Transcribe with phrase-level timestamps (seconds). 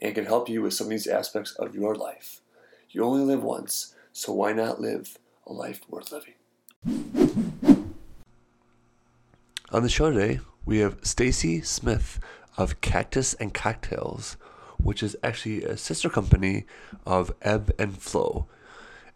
[0.00, 2.40] and can help you with some of these aspects of your life.
[2.90, 6.34] You only live once, so why not live a life worth living?
[9.70, 12.20] On the show today, we have Stacy Smith
[12.56, 14.36] of Cactus and Cocktails,
[14.78, 16.64] which is actually a sister company
[17.04, 18.46] of Ebb and Flow.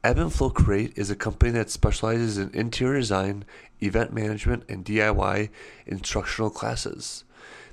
[0.04, 3.44] Ebb and Flow Create is a company that specializes in interior design,
[3.80, 5.48] event management, and DIY
[5.86, 7.24] instructional classes.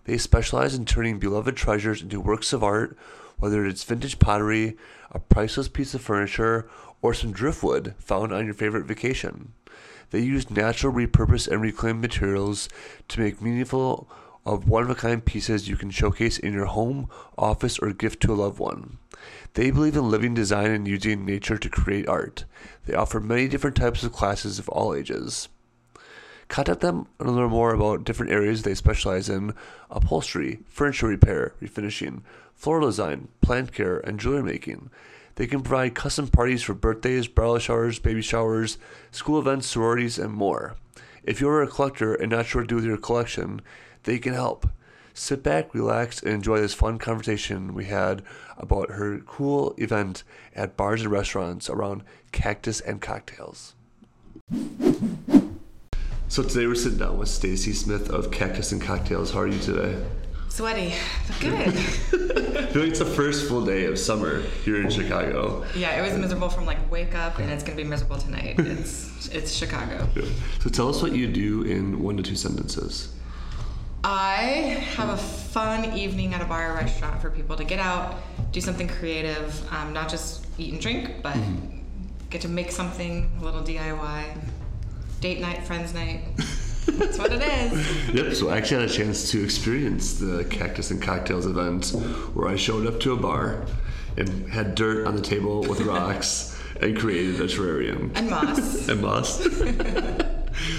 [0.09, 2.97] They specialize in turning beloved treasures into works of art,
[3.37, 4.75] whether it's vintage pottery,
[5.11, 6.67] a priceless piece of furniture,
[7.03, 9.53] or some driftwood found on your favorite vacation.
[10.09, 12.69] They use natural, repurposed, and reclaimed materials
[13.09, 14.09] to make meaningful,
[14.47, 17.07] of one of a kind pieces you can showcase in your home,
[17.37, 18.97] office, or gift to a loved one.
[19.53, 22.45] They believe in living design and using nature to create art.
[22.87, 25.49] They offer many different types of classes of all ages.
[26.49, 29.53] Contact them and learn more about different areas they specialize in
[29.89, 32.21] upholstery, furniture repair, refinishing,
[32.55, 34.89] floral design, plant care, and jewelry making.
[35.35, 38.77] They can provide custom parties for birthdays, bridal showers, baby showers,
[39.11, 40.75] school events, sororities, and more.
[41.23, 43.61] If you're a collector and not sure what to do with your collection,
[44.03, 44.67] they can help.
[45.13, 48.23] Sit back, relax, and enjoy this fun conversation we had
[48.57, 50.23] about her cool event
[50.55, 53.75] at bars and restaurants around cactus and cocktails.
[56.29, 59.31] So today we're sitting down with Stacy Smith of Cactus and Cocktails.
[59.31, 59.99] How are you today?
[60.47, 60.93] Sweaty,
[61.25, 61.53] but good.
[61.53, 61.71] I
[62.67, 65.65] feel like it's the first full day of summer here in Chicago.
[65.75, 68.59] Yeah, it was miserable from like wake up, and it's gonna be miserable tonight.
[68.59, 70.07] It's it's Chicago.
[70.15, 70.25] Yeah.
[70.59, 73.11] So tell us what you do in one to two sentences.
[74.03, 78.17] I have a fun evening at a bar or restaurant for people to get out,
[78.51, 81.79] do something creative, um, not just eat and drink, but mm-hmm.
[82.29, 84.25] get to make something, a little DIY
[85.19, 86.21] date night, friends night.
[86.87, 88.13] That's what it is.
[88.13, 88.33] yep.
[88.33, 91.89] So I actually had a chance to experience the Cactus and Cocktails event
[92.33, 93.65] where I showed up to a bar
[94.17, 98.11] and had dirt on the table with rocks and created a terrarium.
[98.15, 98.87] And moss.
[98.89, 99.43] and moss.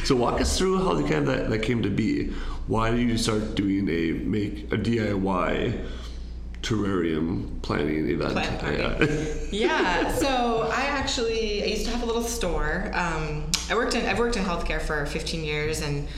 [0.05, 2.31] so walk us through how the kind of that, that came to be.
[2.67, 5.87] Why did you start doing a make a DIY
[6.63, 8.33] terrarium planning event.
[8.33, 9.51] Plant.
[9.51, 10.05] Yeah.
[10.05, 10.13] yeah.
[10.13, 12.91] So I actually I used to have a little store.
[12.95, 16.09] Um, I worked in I've worked in healthcare for 15 years and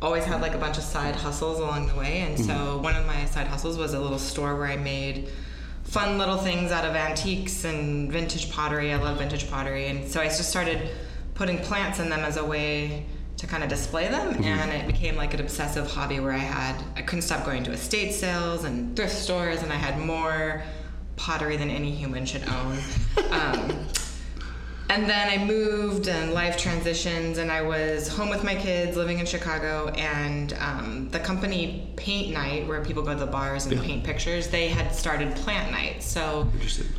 [0.00, 2.20] always had like a bunch of side hustles along the way.
[2.20, 2.46] And mm-hmm.
[2.46, 5.28] so one of my side hustles was a little store where I made
[5.84, 8.92] fun little things out of antiques and vintage pottery.
[8.92, 10.90] I love vintage pottery, and so I just started
[11.34, 13.06] putting plants in them as a way
[13.38, 14.44] to kind of display them mm-hmm.
[14.44, 17.72] and it became like an obsessive hobby where i had i couldn't stop going to
[17.72, 20.62] estate sales and thrift stores and i had more
[21.16, 22.78] pottery than any human should own
[23.30, 23.86] um,
[24.90, 29.20] and then I moved and life transitions, and I was home with my kids living
[29.20, 29.88] in Chicago.
[29.90, 33.82] And um, the company Paint Night, where people go to the bars and yeah.
[33.82, 36.02] paint pictures, they had started Plant Night.
[36.02, 36.50] So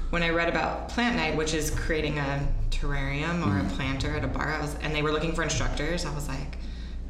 [0.09, 3.67] when I read about Plant Night, which is creating a terrarium or mm.
[3.67, 6.59] a planter at a bar, was, and they were looking for instructors, I was like,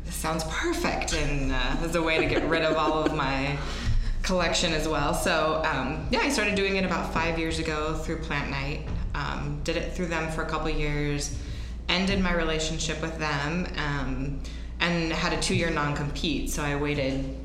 [0.03, 1.13] this sounds perfect.
[1.13, 3.55] And uh, as a way to get rid of all of my
[4.31, 5.13] collection as well.
[5.13, 8.87] So um, yeah, I started doing it about five years ago through Plant Night.
[9.13, 11.37] Um, did it through them for a couple years.
[11.89, 14.39] Ended my relationship with them, um,
[14.79, 16.49] and had a two-year non-compete.
[16.49, 17.40] So I waited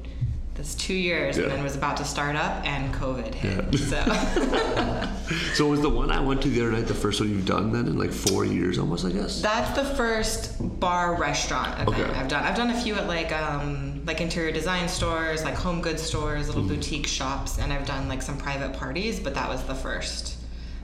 [0.56, 1.44] this two years, yeah.
[1.44, 3.74] and then was about to start up, and COVID hit.
[3.74, 5.06] Yeah.
[5.06, 5.34] So.
[5.54, 7.72] so was the one I went to the other night the first one you've done
[7.72, 9.42] then in like four years almost, I guess.
[9.42, 12.18] That's the first bar restaurant event okay.
[12.18, 12.44] I've done.
[12.44, 16.48] I've done a few at like um, like interior design stores, like home goods stores,
[16.48, 16.68] little mm.
[16.68, 20.36] boutique shops, and I've done like some private parties, but that was the first.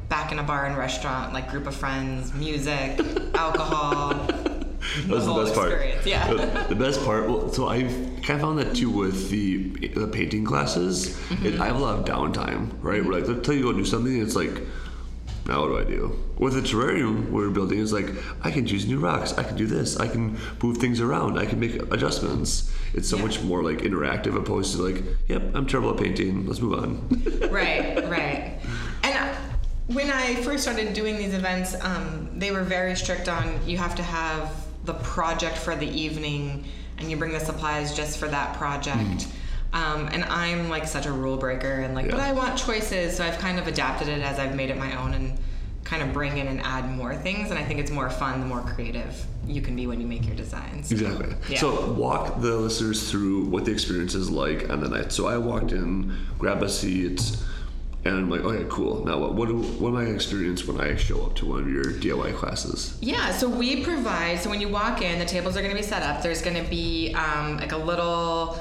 [0.08, 3.00] Back in a bar and restaurant, like group of friends, music,
[3.34, 4.28] alcohol.
[5.06, 6.06] That was the, best part.
[6.06, 6.66] Yeah.
[6.68, 7.28] The, best part.
[7.28, 11.16] Well, so I kind of found that too with the the painting classes.
[11.16, 11.46] Mm-hmm.
[11.46, 13.04] It, I have a lot of downtime, right?
[13.04, 14.62] Where like, let's tell you go do something, it's like
[15.46, 16.18] now what do I do?
[16.38, 18.10] With the terrarium we're building, it's like
[18.42, 21.46] I can choose new rocks, I can do this, I can move things around, I
[21.46, 22.72] can make adjustments.
[22.94, 23.24] It's so yeah.
[23.24, 26.46] much more like interactive opposed to like, yep, I'm terrible at painting.
[26.46, 27.50] Let's move on.
[27.50, 28.58] right, right.
[29.04, 29.34] And uh,
[29.88, 33.96] when I first started doing these events, um, they were very strict on you have
[33.96, 36.64] to have the project for the evening,
[36.98, 38.98] and you bring the supplies just for that project.
[38.98, 39.32] Mm.
[39.74, 43.16] Um, and I'm like such a rule breaker and like, but I want choices.
[43.16, 45.38] So I've kind of adapted it as I've made it my own and
[45.84, 47.50] kind of bring in and add more things.
[47.50, 50.26] And I think it's more fun the more creative you can be when you make
[50.26, 50.92] your designs.
[50.92, 51.34] Exactly.
[51.48, 51.58] Yeah.
[51.58, 55.10] So walk the listeners through what the experience is like on the night.
[55.10, 57.36] So I walked in, grab a seat,
[58.04, 59.04] and I'm like, okay, cool.
[59.04, 59.34] Now what?
[59.34, 62.34] What, do, what am I experience when I show up to one of your DIY
[62.34, 62.98] classes?
[63.00, 64.40] Yeah, so we provide.
[64.40, 66.20] So when you walk in, the tables are going to be set up.
[66.20, 68.58] There's going to be um, like a little,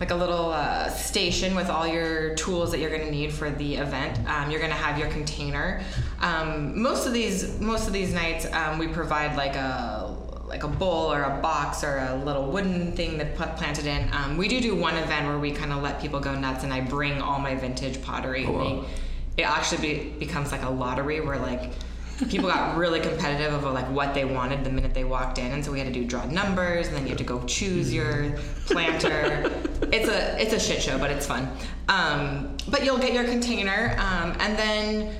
[0.00, 3.48] like a little uh, station with all your tools that you're going to need for
[3.48, 4.18] the event.
[4.28, 5.82] Um, you're going to have your container.
[6.20, 9.97] Um, most of these, most of these nights, um, we provide like a
[10.48, 14.08] like a bowl or a box or a little wooden thing that put planted in.
[14.12, 16.72] Um, we do do one event where we kind of let people go nuts, and
[16.72, 18.46] I bring all my vintage pottery.
[18.46, 18.84] Oh, wow.
[19.36, 21.72] it actually be, becomes like a lottery where like
[22.26, 25.64] people got really competitive of like what they wanted the minute they walked in and
[25.64, 28.36] so we had to do draw numbers and then you have to go choose your
[28.66, 29.48] planter
[29.92, 31.48] it's a it's a shit show but it's fun
[31.88, 35.14] um, but you'll get your container um, and then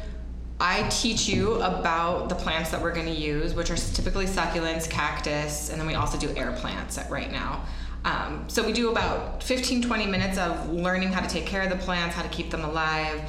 [0.61, 4.91] I teach you about the plants that we're going to use, which are typically succulents,
[4.91, 7.65] cactus, and then we also do air plants right now.
[8.05, 11.71] Um, so we do about 15, 20 minutes of learning how to take care of
[11.71, 13.21] the plants, how to keep them alive,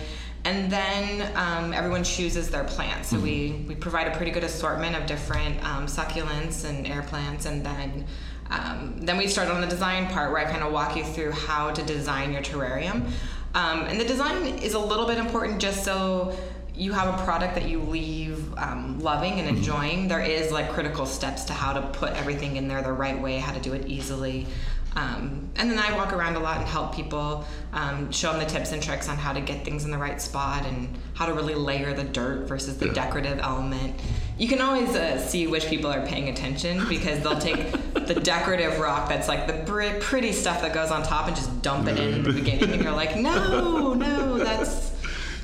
[0.45, 3.09] and then um, everyone chooses their plants.
[3.09, 7.45] So we, we provide a pretty good assortment of different um, succulents and air plants,
[7.45, 8.05] and then
[8.49, 11.31] um, then we start on the design part where I kind of walk you through
[11.31, 13.11] how to design your terrarium.
[13.53, 16.35] Um, and the design is a little bit important just so
[16.79, 20.07] you have a product that you leave um, loving and enjoying.
[20.07, 23.37] There is like critical steps to how to put everything in there the right way,
[23.37, 24.47] how to do it easily.
[24.95, 28.45] Um, and then I walk around a lot and help people, um, show them the
[28.49, 31.33] tips and tricks on how to get things in the right spot and how to
[31.33, 32.93] really layer the dirt versus the Yeah.
[32.93, 33.99] decorative element.
[34.37, 38.79] You can always uh, see which people are paying attention because they'll take the decorative
[38.79, 41.99] rock that's like the br- pretty stuff that goes on top and just dump it
[41.99, 44.91] in at the beginning, and you're like, no, no, that's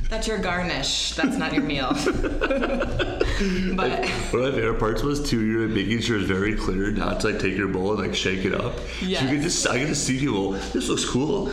[0.10, 1.14] that's your garnish.
[1.14, 1.90] That's not your meal.
[1.94, 2.06] but
[3.36, 5.46] One of my favorite parts was too.
[5.46, 8.46] You're making sure it's very clear not to like take your bowl and like shake
[8.46, 8.78] it up.
[9.00, 10.52] So you can just I can just see people.
[10.52, 11.50] This looks cool.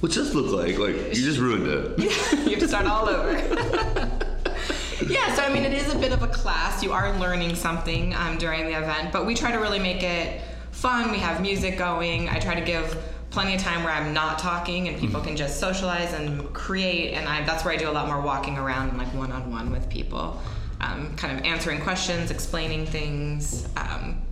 [0.00, 0.78] What's this look like?
[0.78, 1.98] Like you just ruined it.
[1.98, 3.32] you have to start all over.
[5.06, 6.82] yeah, so I mean, it is a bit of a class.
[6.82, 10.42] You are learning something um, during the event, but we try to really make it
[10.70, 11.10] fun.
[11.10, 12.28] We have music going.
[12.28, 13.02] I try to give
[13.36, 17.12] plenty of time where I'm not talking and people can just socialize and create.
[17.12, 19.50] And I, that's where I do a lot more walking around and like one on
[19.52, 20.40] one with people,
[20.80, 23.68] um, kind of answering questions, explaining things.
[23.76, 24.22] Um,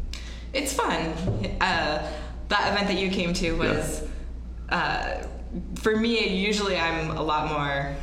[0.54, 1.12] it's fun.
[1.60, 2.10] Uh,
[2.48, 4.08] that event that you came to was
[4.70, 5.22] uh,
[5.74, 7.94] for me, usually I'm a lot more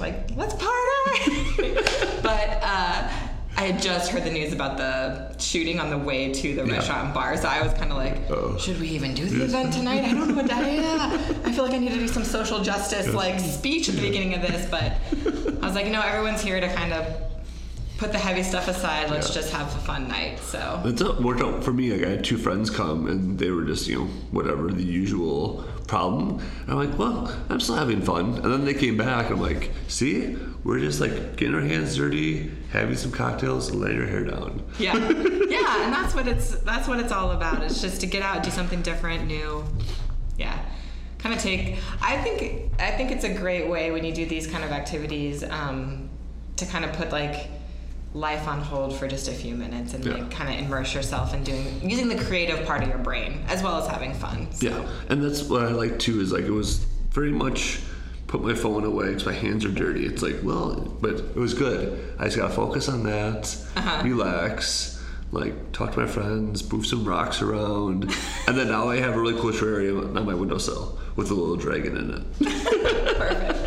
[0.00, 1.74] like, let's party.
[2.22, 3.08] but uh,
[3.56, 6.72] I had just heard the news about the shooting on the way to the Yeah.
[6.74, 8.58] restaurant and bar, so I was kind of like, Uh-oh.
[8.58, 10.04] should we even do the event tonight?
[10.04, 11.36] I don't know what that is.
[11.44, 14.34] I feel like I need to do some social justice like speech at the beginning
[14.34, 14.92] of this, but
[15.62, 17.06] I was like, you know, everyone's here to kind of
[17.96, 19.08] put the heavy stuff aside.
[19.08, 19.34] Let's Yeah.
[19.36, 20.40] just have a fun night.
[20.40, 21.92] So It's worked out for me.
[21.92, 25.64] Like I had two friends come and they were just you know whatever the usual
[25.86, 26.40] problem.
[26.62, 28.34] And I'm like, well, I'm still having fun.
[28.42, 29.30] And then they came back.
[29.30, 32.50] I'm like, see, we're just like getting our hands dirty,
[32.80, 34.62] having some cocktails, and letting our hair down.
[34.78, 34.94] yeah
[35.48, 38.42] yeah and that's what it's that's what it's all about it's just to get out
[38.42, 39.64] do something different new
[40.36, 40.58] yeah
[41.18, 44.46] kind of take i think i think it's a great way when you do these
[44.46, 46.08] kind of activities um,
[46.56, 47.48] to kind of put like
[48.12, 50.14] life on hold for just a few minutes and Yeah.
[50.14, 53.62] like kind of immerse yourself in doing using the creative part of your brain as
[53.62, 54.68] well as having fun so.
[54.68, 56.20] Yeah, and that's what I like too.
[56.20, 56.78] Is like it was
[57.10, 57.80] very much
[58.38, 60.04] put my phone away because my hands are dirty.
[60.06, 62.14] It's like well, but it was good.
[62.18, 64.02] I just gotta focus on that, Uh-huh.
[64.04, 65.00] relax,
[65.30, 68.04] like talk to my friends, move some rocks around,
[68.48, 71.54] and then now I have a really cool terrarium on my windowsill with a little
[71.56, 72.24] dragon in it.
[73.18, 73.63] perfect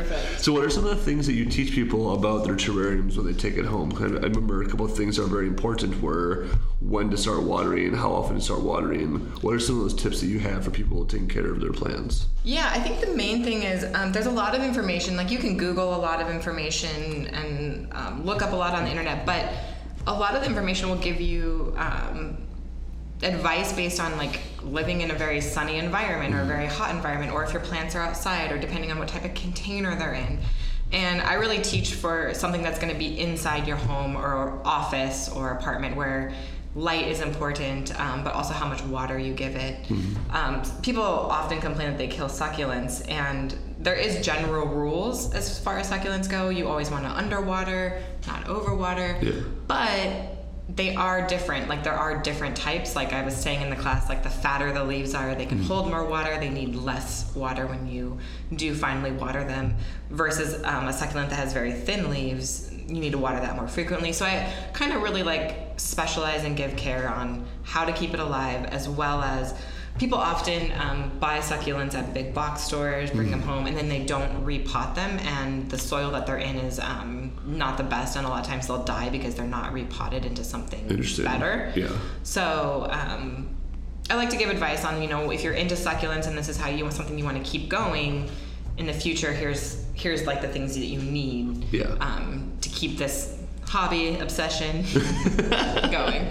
[0.00, 3.16] perfect So, what are some of the things that you teach people about their terrariums
[3.16, 3.92] when they take it home?
[3.96, 6.46] I remember a couple of things that are very important were
[6.80, 9.18] when to start watering, how often to start watering.
[9.42, 11.72] What are some of those tips that you have for people taking care of their
[11.72, 12.26] plants?
[12.44, 15.16] Yeah, I think the main thing is um, there's a lot of information.
[15.16, 18.84] Like you can Google a lot of information and um, look up a lot on
[18.84, 19.52] the internet, but
[20.06, 22.47] a lot of the information will give you um,
[23.22, 27.32] advice based on like living in a very sunny environment or a very hot environment,
[27.32, 30.38] or if your plants are outside, or depending on what type of container they're in.
[30.92, 35.28] And I really teach for something that's going to be inside your home or office
[35.28, 36.32] or apartment where
[36.74, 39.90] light is important, um, but also how much water you give it.
[40.30, 45.78] Um, people often complain that they kill succulents, and there is general rules as far
[45.78, 46.50] as succulents go.
[46.50, 49.20] You always want to underwater, not overwater.
[49.22, 49.42] Yeah.
[49.66, 50.37] But
[50.68, 51.68] they are different.
[51.68, 52.94] Like there are different types.
[52.94, 55.62] Like I was saying in the class, like the fatter the leaves are, they can
[55.62, 56.38] hold more water.
[56.38, 58.18] They need less water when you
[58.54, 59.76] do finally water them.
[60.10, 63.68] Versus um, a succulent that has very thin leaves, you need to water that more
[63.68, 64.12] frequently.
[64.12, 68.20] So I kind of really like specialize and give care on how to keep it
[68.20, 69.54] alive, as well as
[69.98, 74.04] people often um, buy succulents at big box stores, bring them home, and then they
[74.04, 78.26] don't repot them, and the soil that they're in is um, not the best, and
[78.26, 80.86] a lot of times they'll die because they're not repotted into something
[81.24, 81.72] better.
[81.76, 81.88] Yeah.
[82.22, 83.48] So um,
[84.10, 86.56] I like to give advice on you know if you're into succulents and this is
[86.56, 88.28] how you want something you want to keep going
[88.76, 89.32] in the future.
[89.32, 91.96] Here's here's like the things that you need Yeah.
[92.00, 93.37] um, to keep this
[93.68, 94.82] hobby obsession
[95.90, 96.30] going.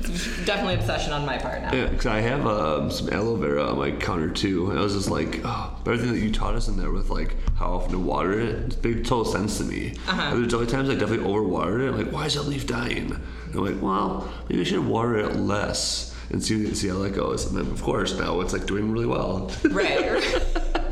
[0.00, 1.72] It's definitely obsession on my part now.
[1.72, 4.94] Yeah, because I have um, some aloe vera on my counter too, and I was
[4.94, 7.98] just like, oh, everything that you taught us in there with like how often to
[7.98, 9.94] water it, it made total sense to me.
[10.08, 10.34] Uh-huh.
[10.34, 11.88] There's other times I definitely overwatered it.
[11.88, 13.12] I'm like, why is that leaf dying?
[13.12, 17.14] And I'm like, well, maybe I should water it less and see see how that
[17.14, 17.46] goes.
[17.46, 19.50] And then of course now it's like doing really well.
[19.64, 20.74] Right, right.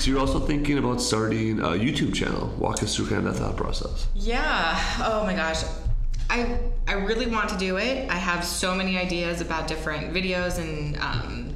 [0.00, 2.48] so you're also thinking about starting a YouTube channel.
[2.58, 4.08] Walk us through kind of that thought process.
[4.14, 4.78] Yeah.
[5.00, 5.62] Oh my gosh.
[6.30, 8.10] I I really want to do it.
[8.10, 11.54] I have so many ideas about different videos and um,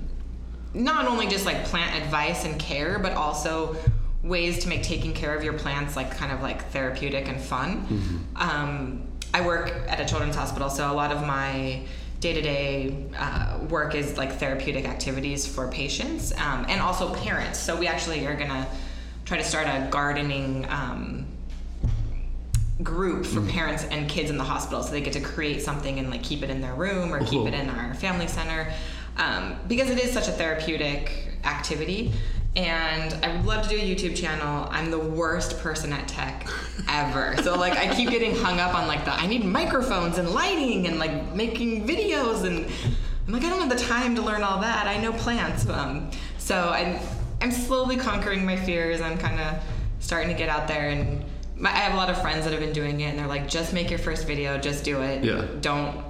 [0.74, 3.76] not only just like plant advice and care, but also
[4.22, 8.26] ways to make taking care of your plants like kind of like therapeutic and fun.
[8.36, 11.82] Um, I work at a children's hospital, so a lot of my
[12.24, 17.58] day-to-day uh, work is like therapeutic activities for patients um, and also parents.
[17.58, 18.66] So we actually are gonna
[19.26, 20.66] try to start a gardening.
[20.70, 21.26] Um,
[22.82, 26.10] group for parents and kids in the hospital so they get to create something and
[26.10, 28.72] like keep it in their room or keep it in our family center
[29.16, 32.12] um, because it is such a therapeutic activity
[32.56, 34.68] and i would love to do a youtube channel.
[34.70, 36.46] I'm the worst person at tech
[36.88, 37.37] ever.
[37.42, 40.87] So like i keep getting hung up on like the i need microphones and lighting
[40.87, 42.66] and like making videos and
[43.26, 44.87] i'm like i don't have the time to learn all that.
[44.87, 45.68] I know plants.
[45.68, 47.00] Um, so i'm
[47.40, 49.00] i'm slowly conquering my fears.
[49.00, 49.62] I'm kind of
[49.99, 51.25] starting to get out there and
[51.56, 53.49] my, I have a lot of friends that have been doing it, and they're like,
[53.49, 55.23] "Just make your first video, just do it.
[55.23, 55.46] Yeah.
[55.61, 56.04] Don't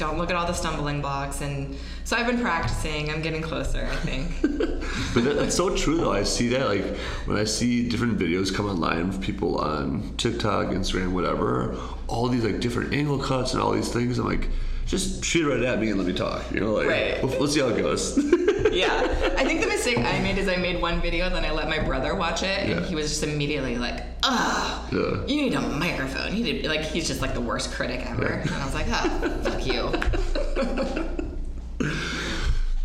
[0.00, 3.08] don't look at all the stumbling blocks." And so I've been practicing.
[3.10, 4.26] I'm getting closer, I think.
[5.14, 6.12] But that, that's so true, though.
[6.12, 6.84] I see that, like,
[7.26, 11.76] when I see different videos come online of people on TikTok, Instagram, whatever,
[12.06, 14.48] all these, like, different angle cuts and all these things, I'm like,
[14.86, 16.42] just shoot right at me and let me talk.
[16.52, 17.22] You know, like, Right.
[17.24, 18.16] let's, let's see how it goes.
[18.72, 21.50] yeah, I think the mistake I made is I made one video, and then I
[21.52, 22.86] let my brother watch it, and Yeah.
[22.86, 25.26] he was just immediately like, "Ugh, Yeah.
[25.26, 26.36] you need a microphone.
[26.36, 29.40] You need like he's just like the worst critic ever." And I was like, "Oh,
[29.42, 29.90] fuck you."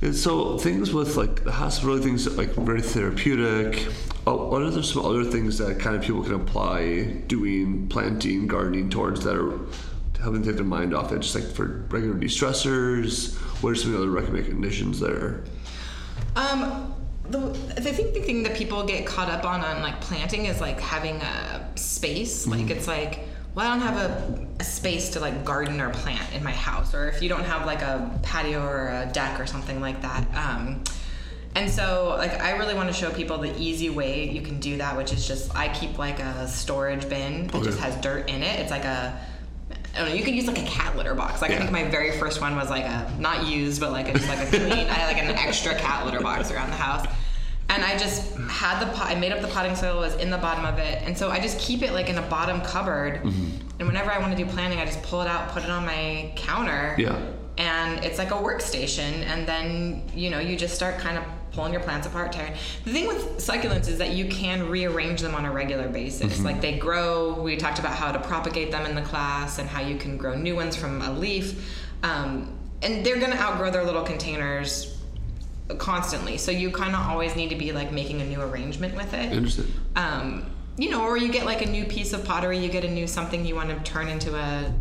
[0.02, 3.88] And so things with like the hospital, things that, like very therapeutic.
[4.28, 8.46] Oh, what are there some other things that kind of people can apply doing planting,
[8.46, 9.58] gardening towards that are
[10.22, 11.22] helping take their mind off it?
[11.22, 13.36] Just like for regular de-stressors.
[13.64, 15.44] What are some of the other recommendations there?
[16.36, 16.94] Um,
[17.30, 17.40] the,
[17.78, 20.80] I think the thing that people get caught up on on like planting is like
[20.80, 22.46] having a space.
[22.46, 23.22] Like it's like,
[23.56, 26.94] well, I don't have a, a space to like garden or plant in my house,
[26.94, 30.28] or if you don't have like a patio or a deck or something like that.
[30.36, 30.84] Um,
[31.56, 34.78] and so, like, I really want to show people the easy way you can do
[34.78, 38.44] that, which is just I keep like a storage bin that just has dirt in
[38.44, 38.60] it.
[38.60, 39.18] It's like a
[39.96, 40.16] I don't know.
[40.16, 41.42] You could use like a cat litter box.
[41.42, 44.14] Like I think my very first one was like a not used, but like a,
[44.14, 44.90] just like a clean.
[44.90, 47.08] I had like an extra cat litter box around the house,
[47.70, 49.10] and I just had the pot.
[49.10, 51.40] I made up the potting soil was in the bottom of it, and so I
[51.40, 53.24] just keep it like in a bottom cupboard.
[53.24, 53.70] Mm-hmm.
[53.80, 55.86] And whenever I want to do planting, I just pull it out, put it on
[55.86, 56.96] my counter.
[56.98, 57.18] Yeah.
[57.58, 61.24] And it's like a workstation, and then you know you just start kind of
[61.56, 62.32] pulling your plants apart.
[62.34, 62.54] Tearing.
[62.84, 66.40] The thing with succulents is that you can rearrange them on a regular basis.
[66.42, 67.42] Like they grow.
[67.42, 70.36] We talked about how to propagate them in the class, and how you can grow
[70.36, 71.74] new ones from a leaf.
[72.04, 74.92] Um, and they're gonna outgrow their little containers
[75.78, 76.38] constantly.
[76.38, 79.32] So you kind of always need to be like making a new arrangement with it
[79.34, 79.66] Interesting.
[79.96, 80.46] um,
[80.78, 83.08] you know, or you get like a new piece of pottery, you get a new
[83.08, 84.72] something you want to turn into a,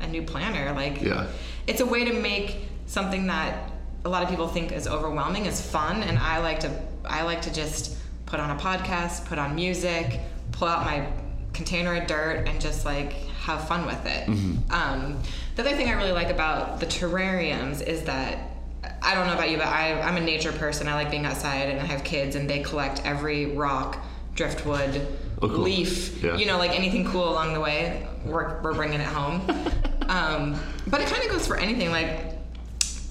[0.00, 0.72] a new planter.
[0.74, 1.26] Like, Yeah.
[1.66, 3.67] it's a way to make something that
[4.04, 6.70] a lot of people think is overwhelming is fun, and I like to
[7.04, 10.20] I like to just put on a podcast, put on music,
[10.52, 11.06] pull out my
[11.54, 13.12] container of dirt, and just like
[13.44, 14.28] have fun with it.
[14.70, 15.20] Um,
[15.56, 18.50] the other thing I really like about the terrariums is that
[19.02, 20.86] I don't know about you, but I, I'm a nature person.
[20.88, 23.98] I like being outside, and I have kids, and they collect every rock,
[24.34, 25.06] driftwood,
[25.40, 25.58] Oh, cool.
[25.58, 26.36] leaf, Yeah.
[26.36, 28.06] you know, like anything cool along the way.
[28.24, 29.40] We're, we're bringing it home.
[30.08, 31.90] um, but it kind of goes for anything.
[31.90, 32.37] Like,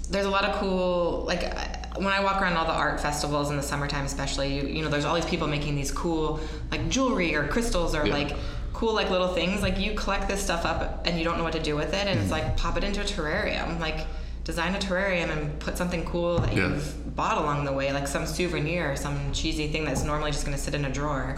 [0.10, 3.50] there's a lot of cool, like, uh, when I walk around all the art festivals
[3.50, 6.40] in the summertime, especially, you, you know, there's all these people making these cool,
[6.72, 8.14] like, jewelry or crystals or Yeah.
[8.14, 8.38] like
[8.78, 9.62] cool like little things.
[9.64, 12.08] Like you collect this stuff up and you don't know what to do with it,
[12.08, 12.46] and it's mm-hmm.
[12.46, 13.80] like pop it into a terrarium.
[13.80, 14.06] Like
[14.44, 16.68] design a terrarium and put something cool that Yeah.
[16.70, 20.46] you've bought along the way, like some souvenir or some cheesy thing that's normally just
[20.46, 21.36] gonna sit in a drawer.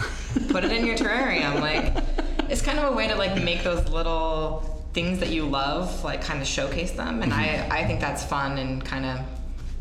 [0.49, 1.59] put it in your terrarium.
[1.61, 2.03] Like
[2.49, 6.21] it's kind of a way to like make those little things that you love, like
[6.21, 7.23] kind of showcase them.
[7.23, 9.21] And I, I think that's fun and kind of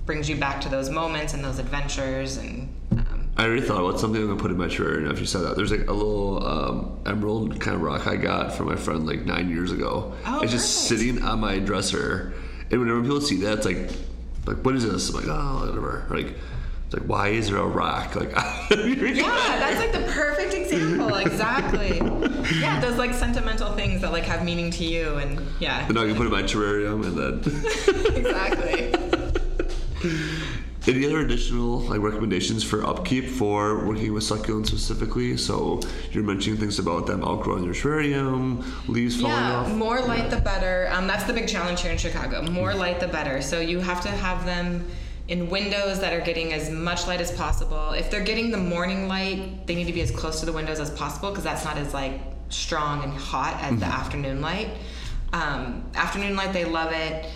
[0.06, 4.00] brings you back to those moments and those adventures and um, I already thought about
[4.00, 5.56] something I'm gonna put in my terrarium after you said that.
[5.56, 9.26] There's like a little um, emerald kind of rock I got from my friend like
[9.26, 10.14] nine years ago.
[10.24, 11.00] Oh, it's just perfect.
[11.00, 12.32] sitting on my dresser,
[12.70, 13.90] and whenever people see that, it's like,
[14.46, 15.10] like what is this?
[15.10, 16.06] I'm like, oh, whatever.
[16.10, 16.34] Like,
[16.88, 18.16] it's like, why is there a rock?
[18.16, 18.30] Like,
[18.70, 21.14] yeah, that's like the perfect example.
[21.16, 22.00] Exactly.
[22.60, 26.06] Yeah, those like sentimental things that like have meaning to you, and yeah, And I
[26.06, 28.94] can put it in my terrarium, and then exactly.
[30.86, 35.36] any other additional like recommendations for upkeep for working with succulents specifically?
[35.36, 35.80] So
[36.10, 39.70] you're mentioning things about them outgrowing their terrarium, leaves falling Yeah, off.
[39.74, 40.88] more light the better.
[40.90, 42.40] Um, that's the big challenge here in Chicago.
[42.50, 43.42] More light the better.
[43.42, 44.88] So you have to have them
[45.28, 47.90] in windows that are getting as much light as possible.
[47.90, 50.80] If they're getting the morning light, they need to be as close to the windows
[50.80, 54.70] as possible because that's not as like strong and hot as the afternoon light.
[55.34, 57.26] Um, afternoon light, they love it.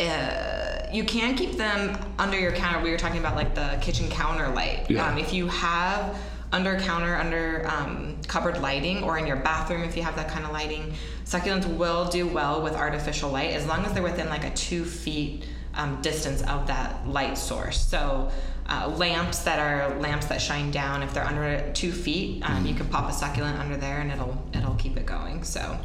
[0.00, 2.82] Uh, you can keep them under your counter.
[2.82, 4.90] We were talking about like the kitchen counter light.
[4.90, 5.06] Yeah.
[5.06, 6.16] Um, if you have
[6.52, 10.46] under counter, under um, cupboard lighting, or in your bathroom if you have that kind
[10.46, 10.94] of lighting,
[11.26, 14.84] succulents will do well with artificial light as long as they're within like a two
[14.84, 15.44] feet
[15.74, 17.80] um, distance of that light source.
[17.80, 18.30] So.
[18.68, 21.02] Uh, lamps that are lamps that shine down.
[21.02, 24.40] If they're under two feet, um, you can pop a succulent under there, and it'll
[24.54, 25.42] it'll keep it going.
[25.42, 25.76] So,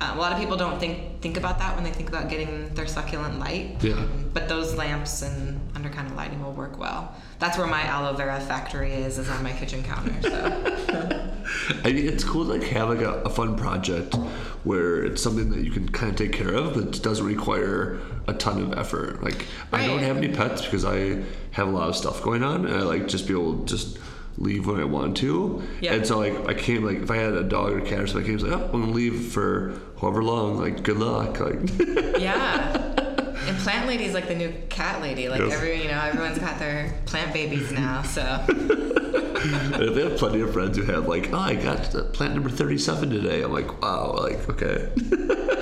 [0.00, 2.74] um, a lot of people don't think think about that when they think about getting
[2.74, 3.76] their succulent light.
[3.82, 3.94] Yeah.
[3.94, 7.14] Um, but those lamps and under kind of lighting will work well.
[7.38, 10.14] That's where my aloe vera factory is, is on my kitchen counter.
[10.22, 11.32] So
[11.84, 14.14] I mean, it's cool to like have like a, a fun project
[14.64, 18.34] where it's something that you can kind of take care of, but doesn't require a
[18.34, 19.22] ton of effort.
[19.22, 21.22] Like I don't have any pets because I
[21.52, 23.98] have a lot of stuff going on, and I like just be able to just
[24.38, 25.62] leave when I want to.
[25.80, 25.94] Yeah.
[25.94, 28.24] And so like I can't like if I had a dog or cat or something,
[28.24, 30.58] I can't like oh I'm gonna leave for however long.
[30.58, 31.38] Like good luck.
[31.40, 31.58] Like
[32.20, 32.88] yeah.
[33.44, 35.28] And plant lady's like the new cat lady.
[35.28, 35.52] Like Yes.
[35.54, 38.02] every you know, everyone's got their plant babies now.
[38.02, 42.48] So they have plenty of friends who have like oh I got uh, plant number
[42.50, 43.42] thirty seven today.
[43.42, 44.12] I'm like wow.
[44.12, 44.90] Like okay.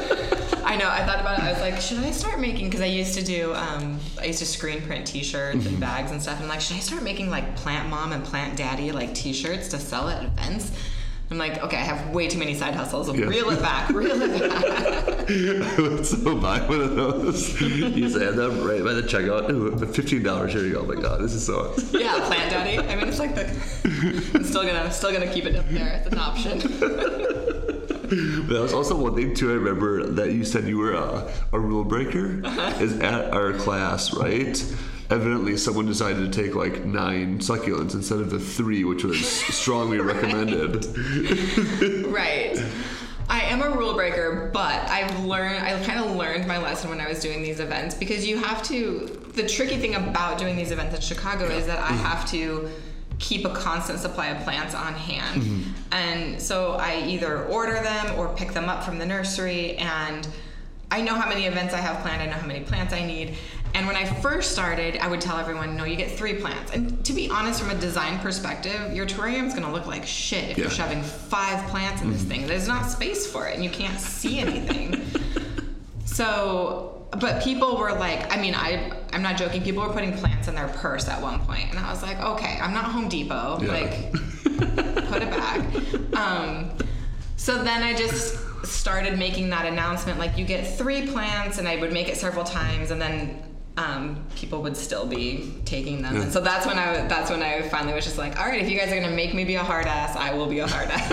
[0.71, 0.89] I know.
[0.89, 1.45] I thought about it.
[1.45, 2.67] I was like, should I start making?
[2.67, 3.53] Because I used to do.
[3.55, 6.37] Um, I used to screen print T-shirts and bags and stuff.
[6.37, 9.67] And I'm like, should I start making like plant mom and plant daddy like T-shirts
[9.71, 10.71] to sell at events?
[11.29, 13.13] I'm like, okay, I have way too many side hustles.
[13.13, 13.27] Yeah.
[13.27, 13.89] Reel it back.
[13.91, 15.29] Reel it back.
[15.79, 17.61] I would so buy one of those.
[17.61, 19.51] You say them right by the checkout.
[19.51, 20.53] Ooh, fifteen dollars.
[20.53, 20.81] Here you go.
[20.83, 21.75] Oh my god, this is so.
[21.93, 22.79] yeah, plant daddy.
[22.79, 23.43] I mean, it's like the.
[24.35, 26.03] I'm still gonna, I'm still gonna keep it up there.
[26.05, 27.80] It's an option.
[28.47, 29.51] But that was also one thing too.
[29.51, 32.41] I remember that you said you were a, a rule breaker.
[32.81, 34.57] Is at our class, right?
[35.11, 39.99] Evidently, someone decided to take like nine succulents instead of the three, which was strongly
[40.13, 40.87] recommended.
[42.07, 42.61] right.
[43.29, 47.01] I am a rule breaker, but I've learned, I kind of learned my lesson when
[47.01, 50.73] I was doing these events because you have to, the tricky thing about doing these
[50.73, 52.69] events in Chicago is that I have to
[53.21, 55.43] keep a constant supply of plants on hand.
[55.43, 55.71] Mm-hmm.
[55.93, 60.27] And so I either order them or pick them up from the nursery and
[60.91, 63.37] I know how many events I have planned, I know how many plants I need.
[63.75, 66.73] And when I first started, I would tell everyone, no, you get three plants.
[66.73, 70.05] And to be honest, from a design perspective, your terrarium is going to look like
[70.05, 72.31] shit if you're shoving five plants in this mm-hmm.
[72.31, 72.47] thing.
[72.49, 75.07] There's not space for it, and you can't see anything.
[76.05, 79.63] so, but people were like, I mean, I, I'm not joking.
[79.63, 82.59] People were putting plants in their purse at one point, and I was like, okay,
[82.61, 83.59] I'm not Home Depot.
[83.61, 83.73] Yeah.
[83.73, 84.13] Like,
[85.09, 85.61] put it back.
[86.17, 86.71] Um,
[87.37, 91.77] so then I just started making that announcement like you get three plants, and I
[91.77, 93.43] would make it several times, and then
[93.77, 96.21] um, people would still be taking them.
[96.21, 98.69] And so that's when I that's when I finally was just like, all right, if
[98.69, 100.89] you guys are gonna make me be a hard ass, I will be a hard
[100.91, 101.13] ass.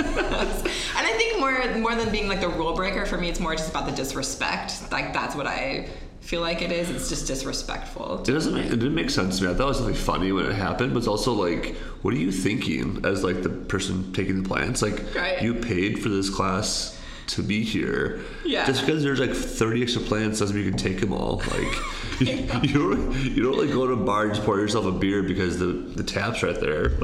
[0.63, 3.55] and I think more more than being like the rule breaker for me, it's more
[3.55, 4.91] just about the disrespect.
[4.91, 5.87] Like that's what I
[6.19, 6.89] feel like it is.
[6.89, 8.19] It's just disrespectful.
[8.19, 9.51] It doesn't make, it didn't make sense to me.
[9.51, 12.17] I thought it was something funny when it happened, but it's also like, what are
[12.17, 14.81] you thinking as like the person taking the plants?
[14.81, 15.41] Like, Right.
[15.41, 16.96] you paid for this class
[17.27, 18.21] to be here.
[18.45, 18.65] Yeah.
[18.65, 21.37] Just because there's like 30 extra plants doesn't mean you can take them all.
[21.51, 22.27] Like, you,
[22.63, 25.23] you don't you don't like go to a bar and just pour yourself a beer
[25.23, 26.91] because the the tap's right there.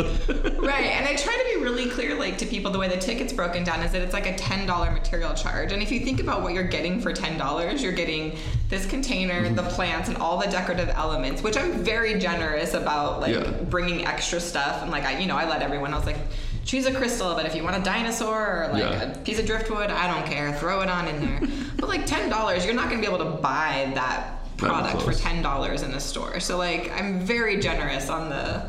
[0.63, 3.33] Right, and I try to be really clear, like to people, the way the ticket's
[3.33, 6.21] broken down is that it's like a ten dollar material charge, and if you think
[6.21, 8.37] about what you're getting for ten dollars, you're getting
[8.69, 9.55] this container, mm-hmm.
[9.55, 13.51] the plants, and all the decorative elements, which I'm very generous about, like Yeah.
[13.69, 15.93] bringing extra stuff, and like I, you know, I let everyone.
[15.93, 16.17] I was like,
[16.65, 19.01] choose a crystal, but if you want a dinosaur or like Yeah.
[19.11, 20.53] a piece of driftwood, I don't care.
[20.53, 21.41] Throw it on in there.
[21.77, 25.41] but like ten dollars, you're not gonna be able to buy that product for ten
[25.41, 26.39] dollars in a store.
[26.39, 28.63] So like I'm very generous on the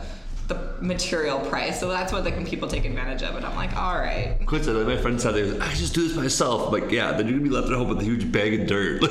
[0.46, 1.80] the material price.
[1.80, 3.44] So that's what like people take advantage of it.
[3.44, 4.36] I'm like, all right.
[4.44, 6.66] Coincidentally, my friend said, I just do this myself.
[6.66, 8.66] I'm like, yeah, then you're gonna be left at home with a huge bag of
[8.66, 9.00] dirt.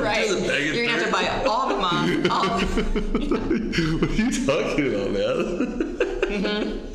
[0.00, 0.26] Right.
[0.28, 4.14] Just a bag of You're gonna have to buy all the moss, all what are
[4.14, 5.98] you talking about, man?
[6.28, 6.87] Mm-hmm.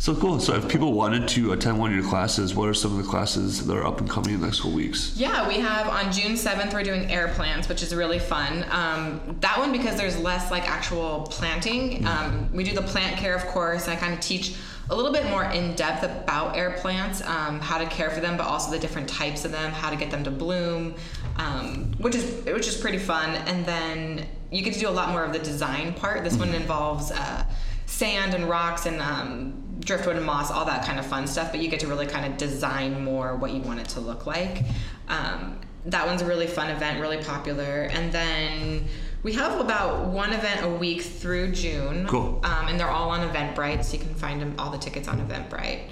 [0.00, 0.40] So cool.
[0.40, 3.08] So if people wanted to attend one of your classes, what are some of the
[3.08, 5.12] classes that are up and coming in the next couple weeks?
[5.14, 8.64] Yeah, we have on June 7th, we're doing air plants, which is really fun.
[8.70, 13.34] Um, that one, because there's less like actual planting, um, we do the plant care,
[13.34, 14.54] of course, and I kind of teach
[14.88, 18.38] a little bit more in depth about air plants, um, how to care for them,
[18.38, 20.94] but also the different types of them, how to get them to bloom,
[21.36, 23.36] um, which is which is pretty fun.
[23.46, 26.24] And then you get to do a lot more of the design part.
[26.24, 27.44] This one involves uh,
[27.84, 31.50] sand and rocks and um, driftwood and moss, all that kind of fun stuff.
[31.50, 34.26] But you get to really kind of design more what you want it to look
[34.26, 34.62] like.
[35.08, 37.88] Um, that one's a really fun event, really popular.
[37.90, 38.84] And then
[39.22, 42.06] we have about one event a week through June.
[42.06, 42.40] Cool.
[42.44, 45.26] Um, and they're all on Eventbrite, so you can find them, all the tickets on
[45.26, 45.88] Eventbrite.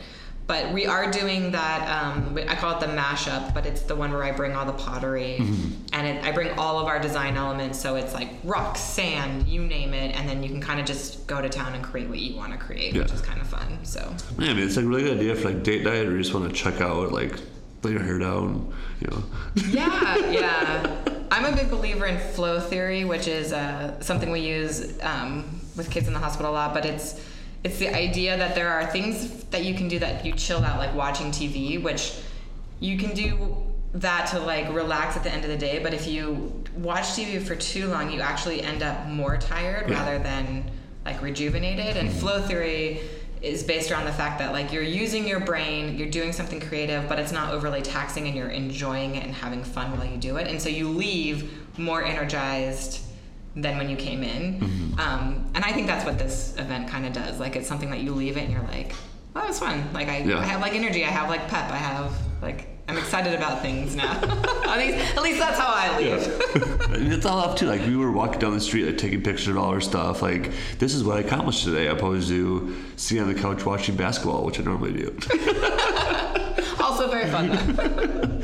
[0.49, 2.03] But we are doing that.
[2.03, 4.73] Um, I call it the mashup, but it's the one where I bring all the
[4.73, 5.37] pottery
[5.93, 7.79] and it, I bring all of our design elements.
[7.79, 11.27] So it's like rocks, sand, you name it, and then you can kind of just
[11.27, 13.85] go to town and create what you want to create, which is kind of fun.
[13.85, 14.01] So
[14.39, 16.33] Man, I mean, it's a really good idea for like date night, or you just
[16.33, 17.39] want to check out, like,
[17.83, 19.23] lay your hair down, you know.
[19.69, 20.97] yeah, yeah.
[21.31, 25.91] I'm a big believer in flow theory, which is uh, something we use um, with
[25.91, 26.73] kids in the hospital a lot.
[26.73, 27.21] But it's
[27.65, 30.79] it's the idea that there are things that you can do that you chill out,
[30.79, 32.15] like watching TV, which
[32.81, 33.57] you can do
[33.95, 35.81] that to like relax at the end of the day.
[35.83, 39.99] But if you watch TV for too long, you actually end up more tired Yeah.
[39.99, 40.71] rather than
[41.05, 41.97] like rejuvenated.
[41.97, 42.19] And mm-hmm.
[42.19, 43.01] flow theory
[43.41, 47.09] is based around the fact that like you're using your brain, you're doing something creative,
[47.09, 50.37] but it's not overly taxing and you're enjoying it and having fun while you do
[50.37, 50.49] it.
[50.49, 53.01] And so you leave more energized
[53.63, 54.95] than when you came in.
[54.99, 57.39] Um, and I think that's what this event kind of does.
[57.39, 58.93] Like it's something that you leave it and you're like,
[59.37, 59.93] oh, that was fun.
[59.93, 60.39] Like I, Yeah.
[60.39, 61.05] I have like energy.
[61.05, 61.71] I have like pep.
[61.71, 64.13] I have like I'm excited about things now.
[64.67, 66.91] at least at least that's how I leave.
[66.93, 69.49] and it's all up to like we were walking down the street like taking pictures
[69.49, 73.33] of all our stuff like this is what i accomplished today opposed to sitting on
[73.33, 75.11] the couch watching basketball which i normally do
[76.81, 78.41] also very fun though.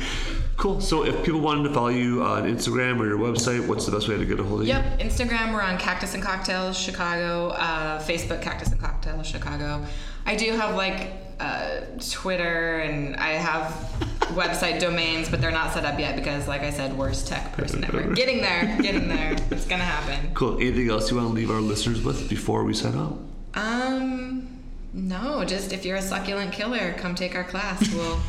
[0.65, 3.91] Cool so if people wanted to follow you on instagram or your website what's the
[3.91, 6.75] best way to get a hold of you Yep, Instagram we're on Cactus and Cocktails
[6.77, 7.49] Chicago.
[7.49, 9.85] Uh, Facebook Cactus and Cocktails Chicago.
[10.25, 13.69] I do have like uh, Twitter and I have
[14.41, 17.83] website domains, but they're not set up yet because, like I said, worst tech person
[17.83, 18.01] ever.
[18.13, 19.35] Getting there, getting there.
[19.51, 20.33] It's gonna happen.
[20.33, 23.17] cool anything else you want to leave our listeners with before we sign out
[23.53, 24.61] Um,
[24.93, 27.93] no, just if you're a succulent killer, come take our class.
[27.93, 28.19] We'll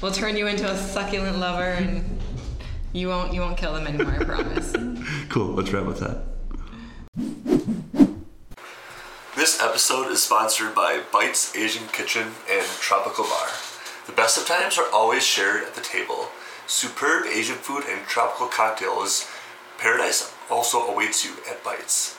[0.00, 2.18] we'll turn you into a succulent lover and.
[2.92, 4.72] You won't, you won't kill them anymore, I promise.
[5.28, 6.22] cool let's wrap with that
[9.34, 13.48] This episode is sponsored by Bites Asian Kitchen and Tropical Bar.
[14.06, 16.28] The best of times are always shared at the table.
[16.68, 19.28] Superb Asian food and tropical cocktails.
[19.78, 22.16] Paradise also awaits you at Bites.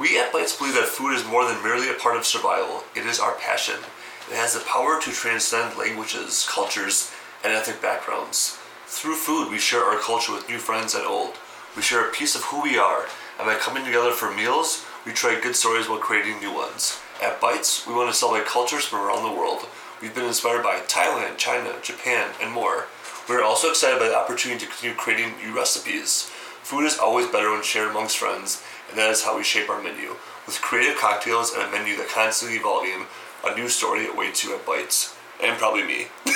[0.00, 3.04] We at Bites believe that food is more than merely a part of survival, it
[3.04, 3.76] is our passion.
[4.30, 7.12] It has the power to transcend languages, cultures,
[7.44, 8.58] and ethnic backgrounds.
[8.86, 11.34] Through food, we share our culture with new friends and old.
[11.76, 13.06] We share a piece of who we are,
[13.38, 17.00] and by coming together for meals, we try good stories while creating new ones.
[17.22, 19.66] At Bites, we want to celebrate cultures from around the world.
[20.00, 22.86] We've been inspired by Thailand, China, Japan, and more.
[23.28, 26.30] We are also excited by the opportunity to continue creating new recipes.
[26.62, 29.82] Food is always better when shared amongst friends, and that is how we shape our
[29.82, 30.16] menu.
[30.46, 33.06] With creative cocktails and a menu that constantly evolving,
[33.44, 35.16] a new story awaits you at Bites.
[35.42, 36.06] And probably me.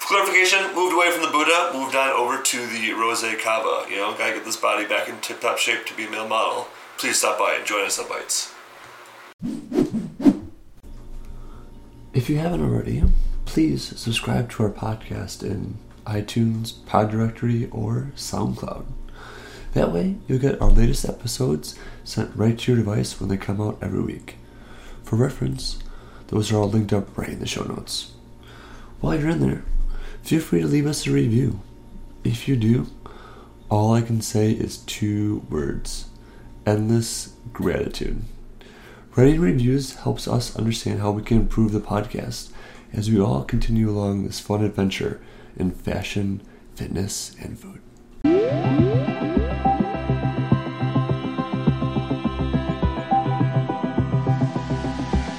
[0.00, 3.88] Clarification, moved away from the Buddha, moved on over to the Rose Cava.
[3.90, 6.28] You know, gotta get this body back in tip top shape to be a male
[6.28, 6.68] model.
[6.98, 8.52] Please stop by and join us at Bites.
[12.12, 13.02] If you haven't already,
[13.44, 18.84] please subscribe to our podcast in iTunes, Pod Directory, or SoundCloud.
[19.72, 23.60] That way, you'll get our latest episodes sent right to your device when they come
[23.60, 24.36] out every week.
[25.14, 25.78] For reference,
[26.26, 28.14] those are all linked up right in the show notes.
[28.98, 29.64] While you're in there,
[30.24, 31.60] feel free to leave us a review.
[32.24, 32.88] If you do,
[33.70, 36.06] all I can say is two words
[36.66, 38.24] endless gratitude.
[39.14, 42.50] Writing reviews helps us understand how we can improve the podcast
[42.92, 45.20] as we all continue along this fun adventure
[45.56, 46.42] in fashion,
[46.74, 49.13] fitness, and food.